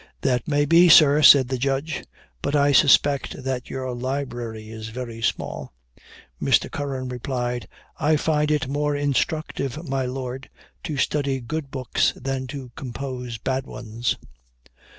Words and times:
"That 0.21 0.47
may 0.47 0.65
be, 0.65 0.89
sir," 0.89 1.21
said 1.21 1.49
the 1.49 1.59
Judge; 1.59 2.03
"but 2.41 2.55
I 2.55 2.71
suspect 2.71 3.43
that 3.43 3.69
your 3.69 3.93
library 3.93 4.71
is 4.71 4.87
very 4.89 5.21
small." 5.21 5.73
Mr. 6.41 6.71
Curran 6.71 7.07
replied, 7.09 7.67
"I 7.99 8.15
find 8.17 8.49
it 8.49 8.67
more 8.67 8.95
instructive, 8.95 9.87
my 9.87 10.07
Lord, 10.07 10.49
to 10.85 10.97
study 10.97 11.39
good 11.39 11.71
works 11.75 12.13
than 12.15 12.47
to 12.47 12.71
compose 12.75 13.37
bad 13.37 13.67
ones. 13.67 14.17